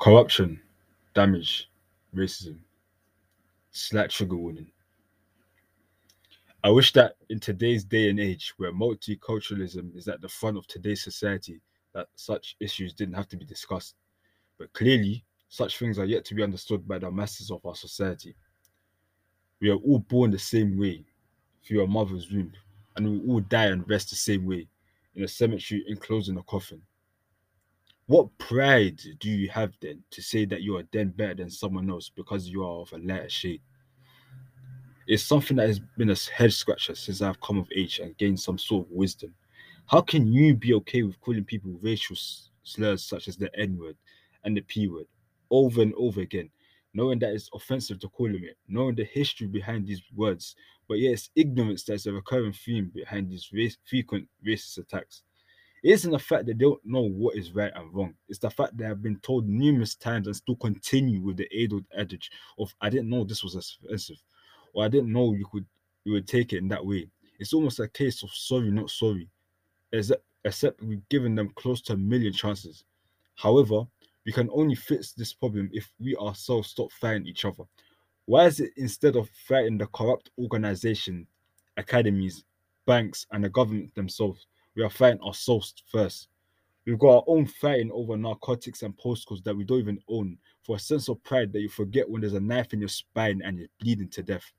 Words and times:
Corruption, 0.00 0.60
damage, 1.12 1.68
racism. 2.14 2.58
Slight 3.72 4.10
trigger 4.10 4.36
warning. 4.36 4.70
I 6.62 6.70
wish 6.70 6.92
that 6.92 7.16
in 7.30 7.40
today's 7.40 7.82
day 7.82 8.08
and 8.08 8.20
age, 8.20 8.54
where 8.58 8.72
multiculturalism 8.72 9.96
is 9.96 10.06
at 10.06 10.20
the 10.20 10.28
front 10.28 10.56
of 10.56 10.68
today's 10.68 11.02
society, 11.02 11.60
that 11.94 12.06
such 12.14 12.54
issues 12.60 12.94
didn't 12.94 13.14
have 13.14 13.28
to 13.28 13.36
be 13.36 13.44
discussed. 13.44 13.96
But 14.56 14.72
clearly, 14.72 15.24
such 15.48 15.78
things 15.78 15.98
are 15.98 16.04
yet 16.04 16.24
to 16.26 16.34
be 16.36 16.44
understood 16.44 16.86
by 16.86 17.00
the 17.00 17.10
masses 17.10 17.50
of 17.50 17.66
our 17.66 17.74
society. 17.74 18.36
We 19.60 19.70
are 19.70 19.76
all 19.76 19.98
born 19.98 20.30
the 20.30 20.38
same 20.38 20.78
way 20.78 21.04
through 21.64 21.80
our 21.80 21.88
mother's 21.88 22.30
womb, 22.30 22.52
and 22.94 23.08
we 23.24 23.32
all 23.32 23.40
die 23.40 23.66
and 23.66 23.88
rest 23.88 24.10
the 24.10 24.16
same 24.16 24.46
way 24.46 24.68
in 25.16 25.24
a 25.24 25.28
cemetery 25.28 25.84
enclosed 25.88 26.28
in 26.28 26.38
a 26.38 26.42
coffin. 26.44 26.82
What 28.08 28.38
pride 28.38 29.02
do 29.20 29.28
you 29.28 29.50
have 29.50 29.74
then 29.82 30.02
to 30.12 30.22
say 30.22 30.46
that 30.46 30.62
you 30.62 30.78
are 30.78 30.84
then 30.92 31.10
better 31.10 31.34
than 31.34 31.50
someone 31.50 31.90
else 31.90 32.08
because 32.08 32.48
you 32.48 32.64
are 32.64 32.80
of 32.80 32.92
a 32.94 32.98
lighter 32.98 33.28
shade? 33.28 33.60
It's 35.06 35.22
something 35.22 35.58
that 35.58 35.68
has 35.68 35.78
been 35.78 36.08
a 36.08 36.16
head 36.34 36.54
scratcher 36.54 36.94
since 36.94 37.20
I've 37.20 37.40
come 37.42 37.58
of 37.58 37.68
age 37.76 37.98
and 37.98 38.16
gained 38.16 38.40
some 38.40 38.56
sort 38.56 38.86
of 38.86 38.92
wisdom. 38.92 39.34
How 39.84 40.00
can 40.00 40.26
you 40.32 40.54
be 40.54 40.72
okay 40.74 41.02
with 41.02 41.20
calling 41.20 41.44
people 41.44 41.78
racial 41.82 42.16
slurs 42.62 43.04
such 43.04 43.28
as 43.28 43.36
the 43.36 43.50
N 43.58 43.76
word 43.78 43.96
and 44.42 44.56
the 44.56 44.62
P 44.62 44.88
word 44.88 45.06
over 45.50 45.82
and 45.82 45.92
over 45.94 46.22
again, 46.22 46.48
knowing 46.94 47.18
that 47.18 47.34
it's 47.34 47.50
offensive 47.52 47.98
to 48.00 48.08
call 48.08 48.28
them 48.28 48.42
it, 48.42 48.56
knowing 48.68 48.94
the 48.94 49.04
history 49.04 49.48
behind 49.48 49.86
these 49.86 50.02
words, 50.16 50.56
but 50.88 50.98
yet 50.98 51.12
it's 51.12 51.28
ignorance 51.36 51.84
that's 51.84 52.06
a 52.06 52.12
recurring 52.12 52.54
theme 52.54 52.90
behind 52.94 53.30
these 53.30 53.50
race, 53.52 53.76
frequent 53.84 54.26
racist 54.46 54.78
attacks? 54.78 55.24
It 55.82 55.90
isn't 55.90 56.10
the 56.10 56.18
fact 56.18 56.46
that 56.46 56.58
they 56.58 56.64
don't 56.64 56.84
know 56.84 57.02
what 57.02 57.36
is 57.36 57.52
right 57.52 57.72
and 57.74 57.92
wrong. 57.94 58.14
It's 58.28 58.40
the 58.40 58.50
fact 58.50 58.76
they 58.76 58.84
have 58.84 59.02
been 59.02 59.18
told 59.20 59.48
numerous 59.48 59.94
times 59.94 60.26
and 60.26 60.34
still 60.34 60.56
continue 60.56 61.20
with 61.20 61.36
the 61.36 61.48
age-old 61.52 61.84
adage 61.96 62.30
of 62.58 62.74
"I 62.80 62.90
didn't 62.90 63.10
know 63.10 63.24
this 63.24 63.44
was 63.44 63.54
offensive," 63.54 64.22
or 64.72 64.84
"I 64.84 64.88
didn't 64.88 65.12
know 65.12 65.34
you 65.34 65.46
could 65.46 65.66
you 66.04 66.12
would 66.12 66.26
take 66.26 66.52
it 66.52 66.58
in 66.58 66.68
that 66.68 66.84
way." 66.84 67.08
It's 67.38 67.52
almost 67.52 67.78
a 67.78 67.86
case 67.86 68.22
of 68.24 68.30
sorry, 68.30 68.70
not 68.70 68.90
sorry, 68.90 69.28
except, 69.92 70.24
except 70.44 70.82
we've 70.82 71.08
given 71.08 71.36
them 71.36 71.50
close 71.50 71.80
to 71.82 71.92
a 71.92 71.96
million 71.96 72.32
chances. 72.32 72.84
However, 73.36 73.86
we 74.26 74.32
can 74.32 74.50
only 74.52 74.74
fix 74.74 75.12
this 75.12 75.32
problem 75.32 75.70
if 75.72 75.92
we 76.00 76.16
ourselves 76.16 76.70
stop 76.70 76.90
fighting 76.90 77.26
each 77.26 77.44
other. 77.44 77.64
Why 78.26 78.46
is 78.46 78.58
it 78.60 78.72
instead 78.76 79.14
of 79.14 79.30
fighting 79.30 79.78
the 79.78 79.86
corrupt 79.86 80.30
organization, 80.38 81.26
academies, 81.76 82.44
banks, 82.84 83.26
and 83.30 83.44
the 83.44 83.48
government 83.48 83.94
themselves, 83.94 84.48
we 84.78 84.84
are 84.84 84.90
fighting 84.90 85.20
ourselves 85.22 85.74
first? 85.90 86.28
We've 86.86 86.98
got 86.98 87.16
our 87.16 87.24
own 87.26 87.46
fighting 87.46 87.90
over 87.92 88.16
narcotics 88.16 88.82
and 88.82 88.96
postcodes 88.96 89.42
that 89.42 89.56
we 89.56 89.64
don't 89.64 89.80
even 89.80 89.98
own 90.08 90.38
for 90.62 90.76
a 90.76 90.78
sense 90.78 91.08
of 91.08 91.22
pride 91.24 91.52
that 91.52 91.60
you 91.60 91.68
forget 91.68 92.08
when 92.08 92.20
there's 92.20 92.34
a 92.34 92.40
knife 92.40 92.72
in 92.72 92.78
your 92.78 92.88
spine 92.88 93.42
and 93.44 93.58
you're 93.58 93.68
bleeding 93.80 94.08
to 94.10 94.22
death. 94.22 94.52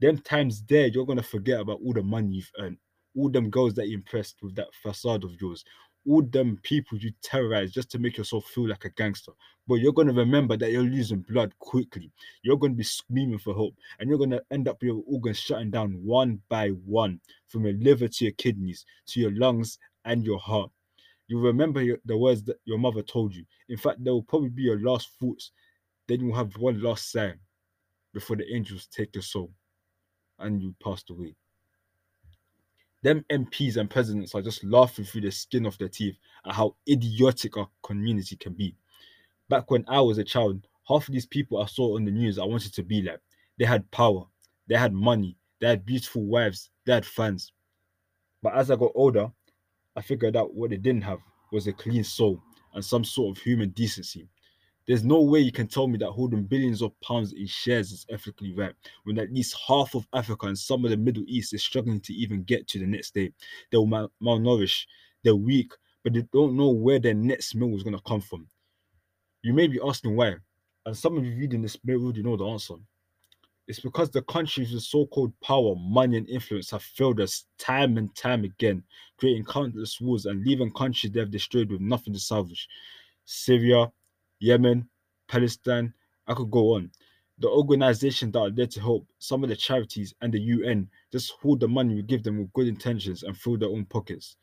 Them 0.00 0.18
times 0.18 0.62
there, 0.62 0.86
you're 0.86 1.04
gonna 1.04 1.24
forget 1.24 1.60
about 1.60 1.80
all 1.84 1.92
the 1.92 2.02
money 2.04 2.36
you've 2.36 2.52
earned, 2.60 2.78
all 3.16 3.28
them 3.28 3.50
girls 3.50 3.74
that 3.74 3.88
you 3.88 3.96
impressed 3.96 4.36
with 4.42 4.54
that 4.54 4.72
facade 4.80 5.24
of 5.24 5.34
yours, 5.40 5.64
all 6.08 6.22
them 6.22 6.58
people 6.62 6.98
you 6.98 7.12
terrorize 7.22 7.72
just 7.72 7.90
to 7.90 7.98
make 7.98 8.16
yourself 8.16 8.44
feel 8.46 8.68
like 8.68 8.84
a 8.84 8.90
gangster. 8.90 9.32
But 9.68 9.76
you're 9.76 9.92
gonna 9.92 10.12
remember 10.12 10.56
that 10.56 10.72
you're 10.72 10.82
losing 10.82 11.20
blood 11.20 11.56
quickly. 11.58 12.10
You're 12.42 12.56
gonna 12.56 12.74
be 12.74 12.82
screaming 12.82 13.38
for 13.38 13.54
help, 13.54 13.74
and 13.98 14.08
you're 14.08 14.18
gonna 14.18 14.40
end 14.50 14.68
up 14.68 14.82
your 14.82 15.02
organs 15.06 15.38
shutting 15.38 15.70
down 15.70 15.92
one 16.04 16.40
by 16.48 16.70
one, 16.70 17.20
from 17.48 17.64
your 17.64 17.74
liver 17.74 18.08
to 18.08 18.24
your 18.24 18.32
kidneys 18.34 18.84
to 19.06 19.20
your 19.20 19.32
lungs 19.32 19.78
and 20.04 20.24
your 20.24 20.38
heart. 20.38 20.70
You 21.28 21.38
remember 21.40 21.82
your, 21.82 21.98
the 22.04 22.16
words 22.16 22.42
that 22.44 22.58
your 22.64 22.78
mother 22.78 23.02
told 23.02 23.34
you. 23.34 23.44
In 23.68 23.76
fact, 23.76 24.02
they 24.04 24.10
will 24.10 24.22
probably 24.22 24.50
be 24.50 24.62
your 24.62 24.80
last 24.80 25.10
thoughts. 25.20 25.52
Then 26.08 26.20
you'll 26.20 26.36
have 26.36 26.56
one 26.56 26.82
last 26.82 27.12
sigh 27.12 27.34
before 28.12 28.36
the 28.36 28.52
angels 28.54 28.88
take 28.88 29.14
your 29.14 29.22
soul 29.22 29.50
and 30.38 30.60
you 30.60 30.74
passed 30.82 31.10
away. 31.10 31.34
Them 33.02 33.24
MPs 33.30 33.76
and 33.76 33.90
presidents 33.90 34.34
are 34.34 34.42
just 34.42 34.62
laughing 34.62 35.04
through 35.04 35.22
the 35.22 35.32
skin 35.32 35.66
of 35.66 35.76
their 35.78 35.88
teeth 35.88 36.16
at 36.46 36.54
how 36.54 36.76
idiotic 36.88 37.56
our 37.56 37.68
community 37.82 38.36
can 38.36 38.52
be. 38.52 38.76
Back 39.48 39.70
when 39.70 39.84
I 39.88 40.00
was 40.00 40.18
a 40.18 40.24
child, 40.24 40.66
half 40.88 41.08
of 41.08 41.12
these 41.12 41.26
people 41.26 41.60
I 41.60 41.66
saw 41.66 41.96
on 41.96 42.04
the 42.04 42.12
news 42.12 42.38
I 42.38 42.44
wanted 42.44 42.72
to 42.74 42.82
be 42.82 43.02
like. 43.02 43.20
They 43.58 43.64
had 43.64 43.90
power, 43.90 44.24
they 44.68 44.76
had 44.76 44.92
money, 44.92 45.36
they 45.60 45.68
had 45.68 45.84
beautiful 45.84 46.24
wives, 46.24 46.70
they 46.86 46.92
had 46.92 47.04
fans. 47.04 47.52
But 48.42 48.54
as 48.54 48.70
I 48.70 48.76
got 48.76 48.92
older, 48.94 49.30
I 49.96 50.00
figured 50.00 50.36
out 50.36 50.54
what 50.54 50.70
they 50.70 50.76
didn't 50.76 51.02
have 51.02 51.18
was 51.52 51.66
a 51.66 51.72
clean 51.72 52.04
soul 52.04 52.40
and 52.74 52.84
some 52.84 53.04
sort 53.04 53.36
of 53.36 53.42
human 53.42 53.70
decency. 53.70 54.28
There's 54.86 55.04
no 55.04 55.20
way 55.20 55.40
you 55.40 55.52
can 55.52 55.68
tell 55.68 55.86
me 55.86 55.96
that 55.98 56.10
holding 56.10 56.42
billions 56.42 56.82
of 56.82 56.98
pounds 57.00 57.32
in 57.32 57.46
shares 57.46 57.92
is 57.92 58.04
ethically 58.10 58.52
right 58.52 58.74
when 59.04 59.18
at 59.18 59.32
least 59.32 59.56
half 59.66 59.94
of 59.94 60.06
Africa 60.12 60.46
and 60.46 60.58
some 60.58 60.84
of 60.84 60.90
the 60.90 60.96
Middle 60.96 61.24
East 61.26 61.54
is 61.54 61.62
struggling 61.62 62.00
to 62.00 62.12
even 62.12 62.42
get 62.42 62.66
to 62.68 62.78
the 62.78 62.86
next 62.86 63.14
day. 63.14 63.32
They're 63.70 63.86
mal- 63.86 64.12
malnourished, 64.20 64.86
they're 65.22 65.36
weak, 65.36 65.72
but 66.02 66.14
they 66.14 66.22
don't 66.32 66.56
know 66.56 66.70
where 66.70 66.98
their 66.98 67.14
next 67.14 67.54
meal 67.54 67.74
is 67.76 67.84
going 67.84 67.96
to 67.96 68.02
come 68.02 68.20
from. 68.20 68.48
You 69.42 69.52
may 69.52 69.68
be 69.68 69.80
asking 69.84 70.16
why, 70.16 70.36
and 70.84 70.96
some 70.96 71.16
of 71.16 71.24
you 71.24 71.36
reading 71.36 71.62
this 71.62 71.78
may 71.84 71.94
already 71.94 72.22
know 72.22 72.36
the 72.36 72.46
answer. 72.46 72.74
It's 73.68 73.78
because 73.78 74.10
the 74.10 74.22
countries 74.22 74.72
with 74.72 74.82
so 74.82 75.06
called 75.06 75.32
power, 75.40 75.76
money, 75.76 76.16
and 76.16 76.28
influence 76.28 76.70
have 76.70 76.82
failed 76.82 77.20
us 77.20 77.44
time 77.58 77.96
and 77.96 78.14
time 78.16 78.42
again, 78.42 78.82
creating 79.16 79.44
countless 79.44 80.00
wars 80.00 80.26
and 80.26 80.44
leaving 80.44 80.72
countries 80.72 81.12
they 81.12 81.20
have 81.20 81.30
destroyed 81.30 81.70
with 81.70 81.80
nothing 81.80 82.12
to 82.12 82.18
salvage. 82.18 82.68
Syria, 83.24 83.90
Yemen, 84.42 84.88
Palestine, 85.28 85.94
I 86.26 86.34
could 86.34 86.50
go 86.50 86.74
on. 86.74 86.90
The 87.38 87.48
organizations 87.48 88.32
that 88.32 88.40
are 88.40 88.50
there 88.50 88.66
to 88.68 88.80
help, 88.80 89.06
some 89.18 89.44
of 89.44 89.50
the 89.50 89.56
charities 89.56 90.14
and 90.22 90.32
the 90.34 90.40
UN, 90.40 90.88
just 91.12 91.32
hold 91.42 91.60
the 91.60 91.68
money 91.68 91.94
we 91.96 92.02
give 92.02 92.24
them 92.24 92.38
with 92.38 92.52
good 92.54 92.68
intentions 92.68 93.22
and 93.24 93.36
fill 93.36 93.58
their 93.58 93.70
own 93.70 93.86
pockets. 93.86 94.36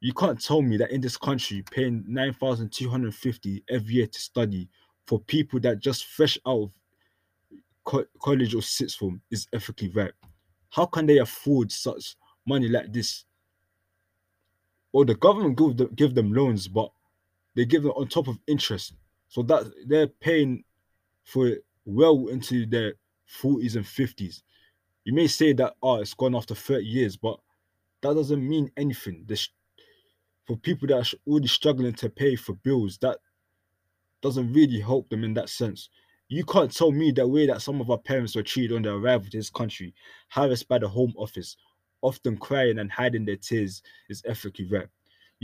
You 0.00 0.14
can't 0.14 0.40
tell 0.40 0.62
me 0.62 0.76
that 0.78 0.92
in 0.92 1.00
this 1.02 1.16
country, 1.16 1.64
paying 1.70 2.04
9,250 2.08 3.64
every 3.70 3.94
year 3.94 4.06
to 4.08 4.20
study 4.20 4.68
for 5.06 5.20
people 5.20 5.60
that 5.60 5.80
just 5.80 6.06
fresh 6.06 6.38
out 6.46 6.62
of 6.64 6.72
co- 7.84 8.06
college 8.22 8.54
or 8.54 8.62
sixth 8.62 8.98
form 8.98 9.20
is 9.30 9.48
ethically 9.52 9.90
right. 9.90 10.12
How 10.70 10.86
can 10.86 11.06
they 11.06 11.18
afford 11.18 11.72
such 11.72 12.16
money 12.46 12.68
like 12.68 12.92
this? 12.92 13.24
Or 14.92 15.04
the 15.04 15.14
government 15.16 15.58
give 15.58 15.76
them, 15.76 15.90
give 15.96 16.14
them 16.14 16.32
loans, 16.34 16.68
but 16.68 16.90
they 17.54 17.64
give 17.64 17.82
them 17.82 17.92
on 17.92 18.08
top 18.08 18.28
of 18.28 18.38
interest. 18.46 18.94
So 19.28 19.42
that 19.42 19.70
they're 19.86 20.06
paying 20.06 20.64
for 21.24 21.48
it 21.48 21.64
well 21.84 22.28
into 22.28 22.66
their 22.66 22.94
40s 23.42 23.76
and 23.76 23.84
50s. 23.84 24.42
You 25.04 25.12
may 25.12 25.26
say 25.26 25.52
that 25.54 25.74
oh 25.82 25.96
it's 25.96 26.14
gone 26.14 26.34
after 26.34 26.54
30 26.54 26.84
years, 26.84 27.16
but 27.16 27.38
that 28.02 28.14
doesn't 28.14 28.46
mean 28.46 28.70
anything. 28.76 29.24
This 29.26 29.48
for 30.46 30.56
people 30.56 30.86
that 30.88 31.12
are 31.12 31.18
already 31.26 31.48
struggling 31.48 31.94
to 31.94 32.10
pay 32.10 32.36
for 32.36 32.54
bills, 32.54 32.98
that 32.98 33.18
doesn't 34.22 34.52
really 34.52 34.80
help 34.80 35.08
them 35.08 35.24
in 35.24 35.34
that 35.34 35.48
sense. 35.48 35.88
You 36.28 36.44
can't 36.44 36.74
tell 36.74 36.90
me 36.90 37.12
the 37.12 37.26
way 37.26 37.46
that 37.46 37.62
some 37.62 37.80
of 37.80 37.90
our 37.90 37.98
parents 37.98 38.34
were 38.34 38.42
treated 38.42 38.76
on 38.76 38.82
their 38.82 38.94
arrival 38.94 39.28
to 39.30 39.36
this 39.36 39.50
country, 39.50 39.94
harassed 40.28 40.68
by 40.68 40.78
the 40.78 40.88
Home 40.88 41.14
Office, 41.16 41.56
often 42.02 42.36
crying 42.36 42.78
and 42.78 42.90
hiding 42.90 43.24
their 43.24 43.36
tears, 43.36 43.82
is 44.08 44.22
ethically 44.26 44.66
right. 44.66 44.88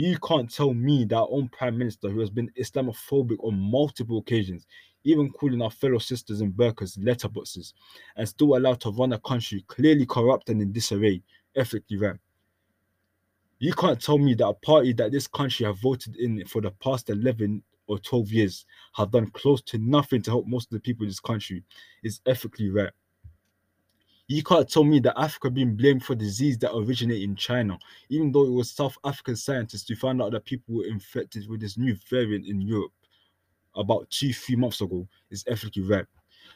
You 0.00 0.16
can't 0.18 0.50
tell 0.50 0.72
me 0.72 1.04
that 1.04 1.14
our 1.14 1.28
own 1.30 1.50
Prime 1.50 1.76
Minister, 1.76 2.08
who 2.08 2.20
has 2.20 2.30
been 2.30 2.50
Islamophobic 2.58 3.36
on 3.44 3.60
multiple 3.60 4.16
occasions, 4.16 4.66
even 5.04 5.28
calling 5.28 5.60
our 5.60 5.70
fellow 5.70 5.98
sisters 5.98 6.40
in 6.40 6.54
burqas 6.54 6.98
letterboxes, 6.98 7.74
and 8.16 8.26
still 8.26 8.56
allowed 8.56 8.80
to 8.80 8.92
run 8.92 9.12
a 9.12 9.18
country 9.18 9.62
clearly 9.68 10.06
corrupt 10.06 10.48
and 10.48 10.62
in 10.62 10.72
disarray, 10.72 11.22
ethically 11.54 11.98
right. 11.98 12.16
You 13.58 13.74
can't 13.74 14.00
tell 14.00 14.16
me 14.16 14.32
that 14.36 14.48
a 14.48 14.54
party 14.54 14.94
that 14.94 15.12
this 15.12 15.26
country 15.26 15.66
have 15.66 15.78
voted 15.80 16.16
in 16.16 16.46
for 16.46 16.62
the 16.62 16.70
past 16.70 17.10
11 17.10 17.62
or 17.86 17.98
12 17.98 18.32
years 18.32 18.64
have 18.94 19.10
done 19.10 19.30
close 19.32 19.60
to 19.64 19.76
nothing 19.76 20.22
to 20.22 20.30
help 20.30 20.46
most 20.46 20.68
of 20.68 20.76
the 20.76 20.80
people 20.80 21.04
in 21.04 21.10
this 21.10 21.20
country 21.20 21.62
is 22.02 22.22
ethically 22.24 22.70
right. 22.70 22.92
You 24.32 24.44
can't 24.44 24.70
tell 24.70 24.84
me 24.84 25.00
that 25.00 25.18
Africa 25.18 25.50
being 25.50 25.74
blamed 25.74 26.04
for 26.04 26.14
disease 26.14 26.56
that 26.58 26.72
originated 26.72 27.24
in 27.24 27.34
China, 27.34 27.76
even 28.10 28.30
though 28.30 28.44
it 28.44 28.52
was 28.52 28.70
South 28.70 28.96
African 29.02 29.34
scientists 29.34 29.88
who 29.88 29.96
found 29.96 30.22
out 30.22 30.30
that 30.30 30.44
people 30.44 30.76
were 30.76 30.86
infected 30.86 31.48
with 31.48 31.60
this 31.60 31.76
new 31.76 31.96
variant 32.08 32.46
in 32.46 32.60
Europe 32.60 32.92
about 33.74 34.08
two, 34.08 34.32
three 34.32 34.54
months 34.54 34.82
ago, 34.82 35.08
is 35.32 35.42
ethically 35.48 35.82
right. 35.82 36.04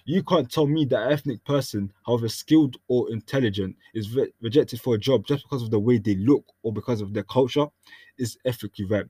You 0.05 0.23
can't 0.23 0.49
tell 0.49 0.69
me 0.69 0.85
that 0.85 1.03
an 1.03 1.13
ethnic 1.13 1.45
person, 1.45 1.93
however 2.07 2.29
skilled 2.29 2.77
or 2.87 3.11
intelligent, 3.11 3.75
is 3.93 4.15
re- 4.15 4.33
rejected 4.41 4.81
for 4.81 4.95
a 4.95 4.99
job 4.99 5.27
just 5.27 5.43
because 5.43 5.65
of 5.65 5.73
the 5.73 5.81
way 5.81 5.99
they 5.99 6.15
look 6.15 6.45
or 6.63 6.73
because 6.73 7.01
of 7.01 7.13
their 7.13 7.25
culture 7.25 7.67
is 8.19 8.39
ethically 8.45 8.85
right. 8.85 9.07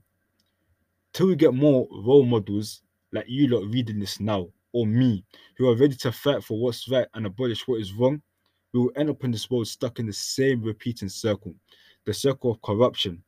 Till 1.13 1.27
we 1.27 1.35
get 1.35 1.53
more 1.53 1.87
role 1.91 2.25
models 2.25 2.81
like 3.11 3.25
you 3.27 3.47
lot 3.47 3.71
reading 3.71 3.99
this 3.99 4.19
now, 4.19 4.47
or 4.71 4.87
me, 4.87 5.23
who 5.55 5.69
are 5.69 5.75
ready 5.75 5.95
to 5.97 6.11
fight 6.11 6.43
for 6.43 6.59
what's 6.59 6.89
right 6.89 7.05
and 7.13 7.27
abolish 7.27 7.67
what 7.67 7.79
is 7.79 7.93
wrong, 7.93 8.23
we 8.75 8.81
will 8.81 8.91
end 8.97 9.09
up 9.09 9.23
in 9.23 9.31
this 9.31 9.49
world 9.49 9.65
stuck 9.69 9.99
in 9.99 10.05
the 10.05 10.11
same 10.11 10.61
repeating 10.61 11.07
circle 11.07 11.55
the 12.05 12.13
circle 12.13 12.51
of 12.51 12.61
corruption, 12.61 13.23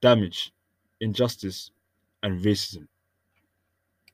damage, 0.00 0.52
injustice, 1.00 1.70
and 2.22 2.44
racism. 2.44 2.86